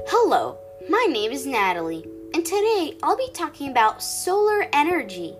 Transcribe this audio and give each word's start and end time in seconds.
Hello, 0.00 0.56
my 0.88 1.06
name 1.10 1.32
is 1.32 1.46
Natalie, 1.46 2.06
and 2.32 2.46
today 2.46 2.96
I'll 3.02 3.16
be 3.16 3.28
talking 3.34 3.70
about 3.70 4.02
solar 4.02 4.66
energy. 4.72 5.36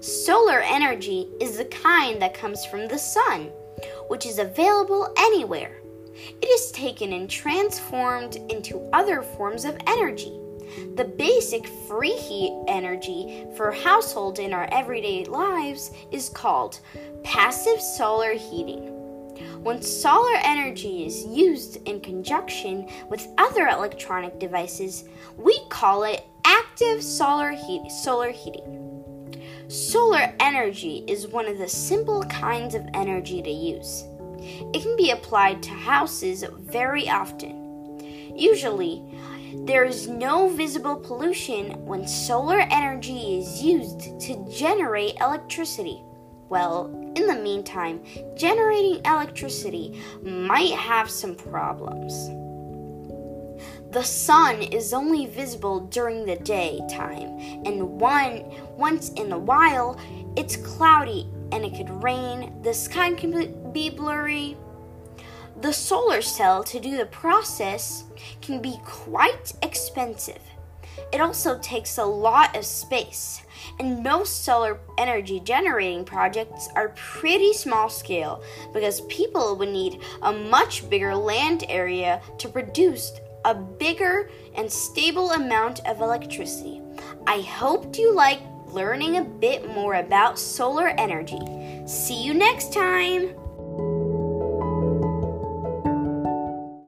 Solar 0.00 0.60
energy 0.60 1.28
is 1.40 1.56
the 1.56 1.66
kind 1.66 2.20
that 2.20 2.34
comes 2.34 2.66
from 2.66 2.88
the 2.88 2.98
sun, 2.98 3.52
which 4.08 4.26
is 4.26 4.40
available 4.40 5.14
anywhere. 5.16 5.80
It 6.14 6.46
is 6.46 6.72
taken 6.72 7.12
and 7.12 7.30
transformed 7.30 8.36
into 8.50 8.90
other 8.92 9.22
forms 9.22 9.64
of 9.64 9.78
energy. 9.86 10.36
The 10.96 11.04
basic 11.04 11.68
free 11.86 12.16
heat 12.16 12.60
energy 12.66 13.46
for 13.56 13.70
households 13.70 14.40
in 14.40 14.52
our 14.52 14.68
everyday 14.72 15.26
lives 15.26 15.92
is 16.10 16.28
called 16.28 16.80
passive 17.22 17.80
solar 17.80 18.32
heating. 18.32 18.95
When 19.62 19.82
solar 19.82 20.36
energy 20.42 21.06
is 21.06 21.24
used 21.26 21.76
in 21.88 22.00
conjunction 22.00 22.88
with 23.08 23.28
other 23.38 23.68
electronic 23.68 24.38
devices, 24.38 25.04
we 25.36 25.58
call 25.68 26.04
it 26.04 26.26
active 26.44 27.02
solar, 27.02 27.50
heat, 27.50 27.90
solar 27.90 28.30
heating. 28.30 28.86
Solar 29.68 30.32
energy 30.38 31.04
is 31.08 31.26
one 31.26 31.46
of 31.46 31.58
the 31.58 31.68
simple 31.68 32.22
kinds 32.24 32.74
of 32.74 32.86
energy 32.94 33.42
to 33.42 33.50
use. 33.50 34.04
It 34.72 34.82
can 34.82 34.96
be 34.96 35.10
applied 35.10 35.62
to 35.64 35.70
houses 35.70 36.44
very 36.60 37.08
often. 37.08 37.98
Usually, 38.36 39.02
there 39.64 39.84
is 39.84 40.06
no 40.06 40.48
visible 40.48 40.96
pollution 40.96 41.84
when 41.84 42.06
solar 42.06 42.60
energy 42.70 43.38
is 43.38 43.62
used 43.62 44.20
to 44.20 44.46
generate 44.50 45.16
electricity. 45.20 46.02
Well, 46.48 46.86
in 47.16 47.26
the 47.26 47.34
meantime, 47.34 48.02
generating 48.36 49.04
electricity 49.04 50.00
might 50.22 50.72
have 50.72 51.10
some 51.10 51.34
problems. 51.34 52.12
The 53.90 54.04
sun 54.04 54.62
is 54.62 54.92
only 54.92 55.26
visible 55.26 55.80
during 55.80 56.26
the 56.26 56.36
daytime, 56.36 57.38
and 57.64 57.98
one 57.98 58.44
once 58.76 59.10
in 59.10 59.32
a 59.32 59.38
while 59.38 59.98
it's 60.36 60.56
cloudy 60.56 61.28
and 61.52 61.64
it 61.64 61.74
could 61.76 61.90
rain, 62.02 62.60
the 62.62 62.74
sky 62.74 63.14
can 63.14 63.72
be 63.72 63.88
blurry. 63.88 64.56
The 65.60 65.72
solar 65.72 66.20
cell 66.20 66.62
to 66.64 66.78
do 66.78 66.96
the 66.96 67.06
process 67.06 68.04
can 68.42 68.60
be 68.60 68.78
quite 68.84 69.54
expensive. 69.62 70.42
It 71.12 71.20
also 71.20 71.58
takes 71.58 71.98
a 71.98 72.04
lot 72.04 72.56
of 72.56 72.64
space, 72.64 73.42
and 73.78 74.02
most 74.02 74.44
solar 74.44 74.80
energy 74.98 75.40
generating 75.40 76.04
projects 76.04 76.68
are 76.74 76.94
pretty 76.96 77.52
small 77.52 77.88
scale 77.88 78.42
because 78.72 79.02
people 79.02 79.56
would 79.56 79.68
need 79.68 80.00
a 80.22 80.32
much 80.32 80.88
bigger 80.88 81.14
land 81.14 81.64
area 81.68 82.20
to 82.38 82.48
produce 82.48 83.12
a 83.44 83.54
bigger 83.54 84.28
and 84.56 84.70
stable 84.70 85.32
amount 85.32 85.80
of 85.86 86.00
electricity. 86.00 86.82
I 87.26 87.40
hope 87.42 87.96
you 87.96 88.12
like 88.12 88.40
learning 88.66 89.16
a 89.16 89.24
bit 89.24 89.68
more 89.68 89.94
about 89.94 90.38
solar 90.38 90.88
energy. 90.88 91.40
See 91.86 92.22
you 92.22 92.34
next 92.34 92.72
time! 92.72 93.45